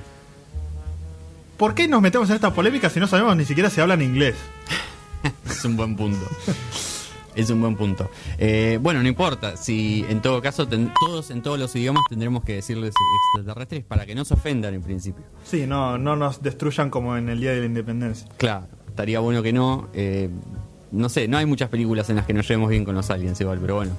¿Por 1.56 1.74
qué 1.74 1.86
nos 1.88 2.02
metemos 2.02 2.28
en 2.30 2.34
esta 2.34 2.52
polémica 2.52 2.90
si 2.90 2.98
no 3.00 3.06
sabemos 3.06 3.36
ni 3.36 3.44
siquiera 3.44 3.70
si 3.70 3.80
hablan 3.80 4.02
inglés? 4.02 4.34
Es 5.48 5.64
un 5.64 5.76
buen 5.76 5.96
punto. 5.96 6.24
Es 7.36 7.48
un 7.50 7.60
buen 7.60 7.76
punto. 7.76 8.10
Eh, 8.38 8.78
bueno, 8.82 9.02
no 9.02 9.08
importa. 9.08 9.56
Si 9.56 10.04
en 10.08 10.20
todo 10.20 10.40
caso, 10.42 10.66
ten- 10.68 10.92
todos 11.00 11.30
en 11.30 11.42
todos 11.42 11.58
los 11.58 11.74
idiomas 11.76 12.02
tendremos 12.08 12.42
que 12.44 12.54
decirles 12.54 12.92
extraterrestres 13.36 13.84
para 13.84 14.04
que 14.06 14.14
no 14.14 14.24
se 14.24 14.34
ofendan 14.34 14.74
en 14.74 14.82
principio. 14.82 15.24
Sí, 15.44 15.66
no, 15.66 15.96
no 15.98 16.16
nos 16.16 16.42
destruyan 16.42 16.90
como 16.90 17.16
en 17.16 17.28
el 17.28 17.40
Día 17.40 17.52
de 17.52 17.60
la 17.60 17.66
Independencia. 17.66 18.28
Claro. 18.36 18.66
Estaría 18.88 19.20
bueno 19.20 19.42
que 19.42 19.52
no. 19.52 19.88
eh, 19.94 20.28
no 20.92 21.08
sé, 21.08 21.28
no 21.28 21.36
hay 21.38 21.46
muchas 21.46 21.68
películas 21.68 22.08
en 22.10 22.16
las 22.16 22.26
que 22.26 22.32
nos 22.32 22.46
llevemos 22.48 22.70
bien 22.70 22.84
con 22.84 22.94
los 22.94 23.10
aliens 23.10 23.40
igual, 23.40 23.58
pero 23.60 23.76
bueno. 23.76 23.92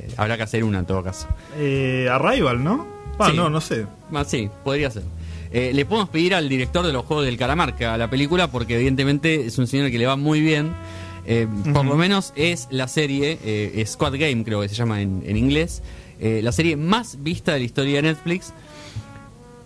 eh, 0.00 0.08
habrá 0.16 0.36
que 0.36 0.42
hacer 0.44 0.64
una 0.64 0.80
en 0.80 0.86
todo 0.86 1.02
caso. 1.02 1.26
Eh, 1.56 2.08
Arrival, 2.10 2.62
¿no? 2.62 2.86
Ah, 3.18 3.30
Sí. 3.30 3.36
no, 3.36 3.50
no 3.50 3.60
sé. 3.60 3.84
Ah, 4.12 4.24
sí, 4.24 4.48
podría 4.64 4.90
ser. 4.90 5.02
Eh, 5.50 5.72
le 5.74 5.84
podemos 5.86 6.10
pedir 6.10 6.34
al 6.34 6.48
director 6.48 6.86
de 6.86 6.92
los 6.92 7.04
Juegos 7.06 7.24
del 7.24 7.42
haga 7.42 7.96
la 7.98 8.10
película 8.10 8.50
porque 8.50 8.76
evidentemente 8.76 9.46
es 9.46 9.56
un 9.58 9.66
señor 9.66 9.90
que 9.90 9.98
le 9.98 10.06
va 10.06 10.16
muy 10.16 10.40
bien. 10.40 10.72
Eh, 11.26 11.46
Por 11.74 11.84
lo 11.84 11.96
menos 11.96 12.32
es 12.36 12.68
la 12.70 12.86
serie, 12.88 13.38
eh, 13.44 13.82
Squad 13.86 14.12
Game 14.18 14.44
creo 14.44 14.60
que 14.60 14.68
se 14.68 14.74
llama 14.74 15.00
en, 15.02 15.22
en 15.26 15.36
inglés, 15.36 15.82
eh, 16.20 16.40
la 16.42 16.52
serie 16.52 16.76
más 16.76 17.22
vista 17.22 17.52
de 17.54 17.58
la 17.60 17.64
historia 17.64 17.96
de 17.96 18.02
Netflix. 18.02 18.52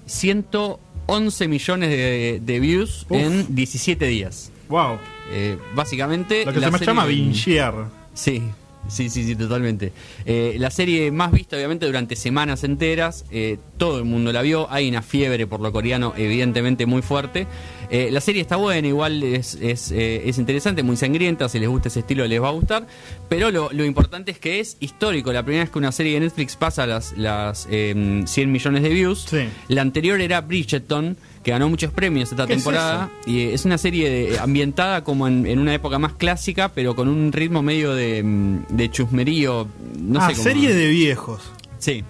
111 0.07 1.49
millones 1.49 1.90
de, 1.90 2.40
de 2.45 2.61
views 2.61 3.07
Uf. 3.09 3.19
en 3.19 3.54
17 3.54 4.07
días. 4.07 4.51
Wow. 4.73 4.99
Eh, 5.31 5.59
básicamente... 5.75 6.47
Lo 6.47 6.52
que 6.55 6.61
la 6.61 6.71
se 6.71 6.79
me 6.79 6.87
llama 6.87 7.05
bingear. 7.05 7.75
Sí, 8.14 8.43
sí, 8.88 9.11
sí, 9.11 9.23
sí, 9.25 9.37
totalmente. 9.37 9.93
Eh, 10.25 10.57
la 10.59 10.71
serie 10.71 11.11
más 11.12 11.31
vista, 11.31 11.57
obviamente, 11.57 11.85
durante 11.85 12.17
semanas 12.17 12.64
enteras. 12.64 13.26
eh, 13.31 13.59
todo 13.76 13.99
el 13.99 14.05
mundo 14.07 14.33
la 14.33 14.41
vio. 14.41 14.71
Hay 14.71 14.88
una 14.88 15.02
fiebre 15.02 15.47
por 15.47 15.61
lo 15.61 15.73
coreano, 15.73 16.14
evidentemente, 16.17 16.87
muy 16.87 17.02
fuerte. 17.02 17.47
Eh, 17.91 18.09
la 18.11 18.23
serie 18.23 18.41
está 18.41 18.57
buena, 18.57 18.88
igual 18.88 19.23
es, 19.23 19.57
es, 19.57 19.91
es 19.91 20.38
interesante, 20.38 20.83
muy 20.83 20.97
sangrienta. 20.97 21.50
Si 21.50 21.59
les 21.59 21.69
gusta 21.69 21.88
ese 21.88 22.00
estilo, 22.00 22.26
les 22.26 22.41
va 22.41 22.49
a 22.49 22.52
gustar. 22.52 22.87
Pero 23.29 23.50
lo, 23.50 23.69
lo 23.73 23.85
importante 23.85 24.31
es 24.31 24.38
que 24.38 24.59
es 24.59 24.79
histórico. 24.81 25.35
La 25.35 25.43
primera 25.43 25.64
vez 25.64 25.71
que 25.71 25.79
una 25.79 25.93
serie 25.93 26.14
de 26.14 26.21
Netflix 26.21 26.57
pasa 26.57 26.87
las, 26.87 27.12
las 27.19 27.69
eh, 27.71 28.23
100 28.25 28.50
millones 28.50 28.83
de 28.83 28.88
views. 28.88 29.26
Sí. 29.29 29.45
La 29.69 29.83
anterior 29.83 30.19
era 30.23 30.41
Bridgerton, 30.41 31.19
que 31.42 31.50
ganó 31.50 31.68
muchos 31.68 31.90
premios 31.92 32.30
esta 32.30 32.46
¿Qué 32.46 32.54
es 32.54 32.58
temporada. 32.62 33.11
y 33.26 33.40
eh, 33.40 33.54
es 33.54 33.64
una 33.64 33.78
serie 33.78 34.08
de- 34.08 34.38
ambientada 34.38 35.02
como 35.04 35.26
en, 35.26 35.46
en 35.46 35.58
una 35.58 35.75
época 35.75 35.99
más 35.99 36.12
clásica, 36.14 36.68
pero 36.68 36.94
con 36.94 37.08
un 37.08 37.32
ritmo 37.32 37.62
medio 37.62 37.94
de, 37.94 38.22
mm, 38.22 38.58
de 38.70 38.90
chusmerío. 38.90 39.66
No 39.99 40.20
ah, 40.20 40.28
sé 40.28 40.32
cómo- 40.34 40.44
serie 40.44 40.72
de 40.75 40.88
viejos. 40.88 41.42
Sí, 41.78 42.04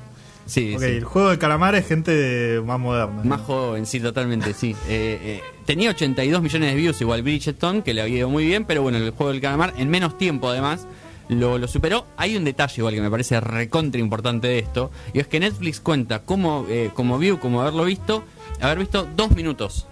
sí, 0.47 0.75
ok, 0.75 0.81
sí. 0.81 0.87
el 0.87 1.05
juego 1.05 1.31
de 1.31 1.39
calamar 1.39 1.75
es 1.75 1.87
gente 1.87 2.11
de- 2.15 2.61
más 2.61 2.79
moderna. 2.79 3.23
Más 3.25 3.41
joven, 3.41 3.87
sí, 3.87 4.01
totalmente, 4.01 4.53
sí. 4.55 4.77
Eh, 4.89 5.19
eh, 5.23 5.41
tenía 5.65 5.91
82 5.91 6.43
millones 6.43 6.71
de 6.71 6.77
views 6.77 7.01
igual 7.01 7.23
Bridgerton, 7.23 7.83
que 7.83 7.95
le 7.95 8.03
había 8.03 8.19
ido 8.19 8.29
muy 8.29 8.45
bien, 8.45 8.65
pero 8.67 8.83
bueno, 8.83 8.99
el 8.99 9.11
juego 9.13 9.33
del 9.33 9.41
calamar, 9.41 9.73
en 9.79 9.89
menos 9.89 10.19
tiempo 10.19 10.49
además, 10.51 10.87
lo, 11.29 11.59
lo 11.59 11.69
superó. 11.69 12.07
Hay 12.17 12.37
un 12.37 12.45
detalle 12.45 12.75
igual 12.79 12.95
que 12.95 13.01
me 13.01 13.11
parece 13.11 13.41
recontra 13.41 14.01
importante 14.01 14.49
de 14.49 14.59
esto, 14.59 14.91
y 15.13 15.21
es 15.21 15.27
que 15.27 15.41
Netflix 15.41 15.81
cuenta 15.81 16.21
como, 16.21 16.67
eh, 16.69 16.91
como 16.95 17.19
view, 17.19 17.39
como 17.39 17.61
haberlo 17.63 17.85
visto, 17.85 18.25
haber 18.61 18.79
visto 18.79 19.09
dos 19.17 19.31
minutos. 19.33 19.87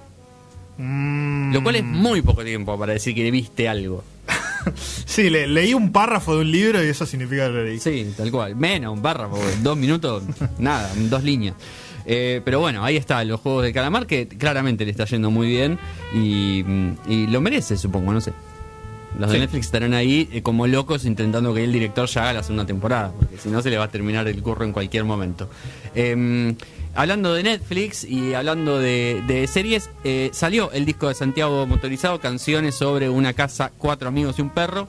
Mm. 0.79 1.53
Lo 1.53 1.63
cual 1.63 1.77
es 1.77 1.85
muy 1.85 2.23
poco 2.23 2.43
tiempo 2.45 2.79
para 2.79 2.93
decir 2.95 3.15
que 3.15 3.31
viste 3.31 3.69
algo. 3.69 4.03
Sí, 5.07 5.31
le- 5.31 5.47
leí 5.49 5.73
un 5.75 5.91
párrafo 5.91 6.35
de 6.37 6.43
un 6.43 6.51
libro 6.53 6.85
y 6.85 6.89
eso 6.89 7.05
significa 7.07 7.47
que 7.47 7.53
lo 7.53 7.65
leí. 7.65 7.81
Sí, 7.81 8.13
tal 8.17 8.31
cual. 8.31 8.55
Menos, 8.57 8.93
un 8.93 9.01
párrafo, 9.03 9.39
dos 9.63 9.77
minutos, 9.77 10.23
nada, 10.59 10.91
dos 10.97 11.25
líneas. 11.25 11.55
Eh, 12.07 12.41
pero 12.45 12.61
bueno, 12.61 12.85
ahí 12.85 12.97
está, 12.97 13.25
los 13.25 13.41
juegos 13.41 13.63
de 13.65 13.73
calamar 13.73 14.07
que 14.07 14.29
claramente 14.29 14.85
le 14.85 14.91
está 14.91 15.07
yendo 15.07 15.31
muy 15.31 15.49
bien 15.49 15.79
y, 16.15 16.65
y 17.09 17.27
lo 17.27 17.41
merece, 17.41 17.77
supongo, 17.77 18.13
no 18.13 18.21
sé. 18.21 18.33
Los 19.19 19.33
de. 19.33 19.39
Netflix 19.41 19.67
estarán 19.67 19.95
ahí 19.95 20.29
eh, 20.33 20.43
como 20.43 20.67
locos 20.67 21.05
intentando 21.05 21.53
que 21.53 21.65
el 21.65 21.73
director 21.73 22.09
ya 22.09 22.23
haga 22.23 22.33
la 22.35 22.43
segunda 22.43 22.67
temporada, 22.67 23.13
porque 23.19 23.39
si 23.39 23.49
no 23.49 23.61
se 23.63 23.71
le 23.71 23.79
va 23.79 23.85
a 23.85 23.89
terminar 23.89 24.27
el 24.29 24.43
curro 24.43 24.65
en 24.65 24.73
cualquier 24.73 25.05
momento. 25.05 25.49
Eh, 25.95 26.55
hablando 26.95 27.35
de 27.35 27.43
Netflix 27.43 28.05
y 28.05 28.35
hablando 28.35 28.79
de, 28.79 29.23
de 29.27 29.47
series, 29.47 29.91
eh, 30.05 30.31
salió 30.33 30.71
el 30.73 30.85
disco 30.87 31.09
de 31.09 31.15
Santiago 31.15 31.67
Motorizado, 31.67 32.21
canciones 32.21 32.75
sobre 32.75 33.09
una 33.09 33.33
casa, 33.33 33.73
cuatro 33.77 34.09
amigos 34.09 34.39
y 34.39 34.43
un 34.43 34.51
perro. 34.51 34.89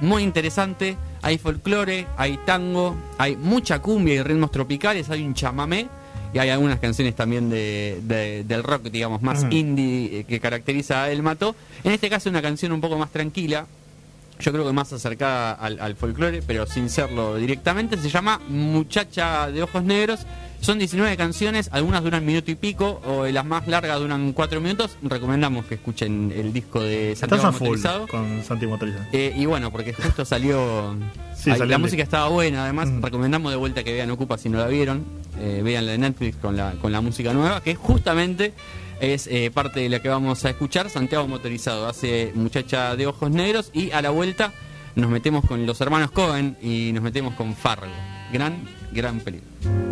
Muy 0.00 0.22
interesante, 0.22 0.96
hay 1.22 1.38
folclore, 1.38 2.06
hay 2.16 2.38
tango, 2.44 2.96
hay 3.18 3.36
mucha 3.36 3.80
cumbia 3.80 4.14
y 4.14 4.22
ritmos 4.22 4.50
tropicales, 4.50 5.10
hay 5.10 5.22
un 5.22 5.34
chamamé 5.34 5.88
y 6.34 6.38
hay 6.38 6.48
algunas 6.50 6.78
canciones 6.80 7.14
también 7.14 7.50
de, 7.50 8.00
de- 8.02 8.44
del 8.44 8.62
rock, 8.62 8.84
digamos, 8.84 9.22
más 9.22 9.44
indie 9.50 10.20
eh, 10.20 10.24
que 10.24 10.40
caracteriza 10.40 11.04
a 11.04 11.10
El 11.10 11.22
Mato. 11.22 11.54
En 11.84 11.92
este 11.92 12.08
caso 12.08 12.30
una 12.30 12.40
canción 12.42 12.72
un 12.72 12.80
poco 12.80 12.96
más 12.98 13.10
tranquila, 13.10 13.66
yo 14.40 14.50
creo 14.52 14.66
que 14.66 14.72
más 14.72 14.92
acercada 14.92 15.52
al, 15.52 15.78
al 15.80 15.94
folclore, 15.94 16.42
pero 16.42 16.66
sin 16.66 16.88
serlo 16.90 17.36
directamente. 17.36 17.96
Se 17.98 18.08
llama 18.10 18.40
Muchacha 18.48 19.50
de 19.50 19.62
Ojos 19.62 19.84
Negros. 19.84 20.20
Son 20.60 20.78
19 20.78 21.16
canciones, 21.16 21.68
algunas 21.72 22.04
duran 22.04 22.24
minuto 22.24 22.50
y 22.52 22.54
pico, 22.54 23.00
o 23.04 23.26
las 23.26 23.44
más 23.44 23.66
largas 23.66 23.98
duran 23.98 24.32
4 24.32 24.60
minutos. 24.60 24.96
Recomendamos 25.02 25.64
que 25.66 25.74
escuchen 25.74 26.32
el 26.36 26.52
disco 26.52 26.80
de 26.80 27.12
Estás 27.12 27.30
Santiago 27.30 27.52
full 27.52 27.66
Motorizado. 27.66 28.06
con 28.06 28.44
Santi 28.44 28.66
Motorizado. 28.68 29.04
Eh, 29.12 29.34
y 29.36 29.44
bueno, 29.46 29.72
porque 29.72 29.92
justo 29.92 30.24
salió. 30.24 30.94
Sí, 31.36 31.50
salió 31.50 31.64
la 31.66 31.78
música 31.78 32.04
estaba 32.04 32.28
buena, 32.28 32.62
además. 32.62 32.88
Mm. 32.90 33.02
Recomendamos 33.02 33.50
de 33.50 33.56
vuelta 33.58 33.82
que 33.82 33.92
vean 33.92 34.10
Ocupa 34.12 34.38
si 34.38 34.48
no 34.48 34.58
la 34.58 34.68
vieron. 34.68 35.04
Eh, 35.42 35.60
vean 35.62 35.86
la 35.86 35.92
de 35.92 35.98
Netflix 35.98 36.36
con 36.36 36.56
la, 36.56 36.74
con 36.80 36.92
la 36.92 37.00
música 37.00 37.32
nueva, 37.34 37.62
que 37.62 37.74
justamente 37.74 38.54
es 39.00 39.26
eh, 39.26 39.50
parte 39.52 39.80
de 39.80 39.88
la 39.88 40.00
que 40.00 40.08
vamos 40.08 40.44
a 40.44 40.50
escuchar. 40.50 40.88
Santiago 40.88 41.26
Motorizado 41.26 41.88
hace 41.88 42.30
Muchacha 42.36 42.94
de 42.94 43.08
Ojos 43.08 43.30
Negros. 43.32 43.70
Y 43.74 43.90
a 43.90 44.00
la 44.02 44.10
vuelta 44.10 44.52
nos 44.94 45.10
metemos 45.10 45.44
con 45.44 45.66
los 45.66 45.80
hermanos 45.80 46.12
Cohen 46.12 46.56
y 46.62 46.92
nos 46.92 47.02
metemos 47.02 47.34
con 47.34 47.56
Fargo. 47.56 47.92
Gran, 48.32 48.62
gran 48.92 49.18
película. 49.18 49.91